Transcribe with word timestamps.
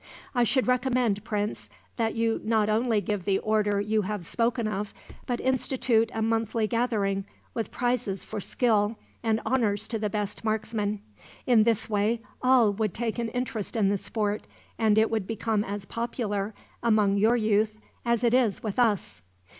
"I 0.33 0.43
should 0.43 0.65
recommend, 0.65 1.23
Prince, 1.23 1.69
that 1.97 2.15
you 2.15 2.41
not 2.43 2.69
only 2.69 3.01
give 3.01 3.23
the 3.23 3.37
order 3.37 3.79
you 3.79 4.01
have 4.01 4.25
spoken 4.25 4.67
of, 4.67 4.95
but 5.27 5.39
institute 5.39 6.09
a 6.11 6.23
monthly 6.23 6.65
gathering, 6.65 7.27
with 7.53 7.69
prizes 7.69 8.23
for 8.23 8.41
skill, 8.41 8.97
and 9.21 9.39
honors 9.45 9.87
to 9.89 9.99
the 9.99 10.09
best 10.09 10.43
marksmen. 10.43 11.01
In 11.45 11.65
this 11.65 11.87
way 11.87 12.19
all 12.41 12.73
would 12.73 12.95
take 12.95 13.19
an 13.19 13.29
interest 13.29 13.75
in 13.75 13.89
the 13.89 13.97
sport, 13.99 14.47
and 14.79 14.97
it 14.97 15.11
would 15.11 15.27
become 15.27 15.63
as 15.63 15.85
popular, 15.85 16.55
among 16.81 17.17
your 17.17 17.37
youth, 17.37 17.79
as 18.03 18.23
it 18.23 18.33
is 18.33 18.63
with 18.63 18.79
us." 18.79 19.21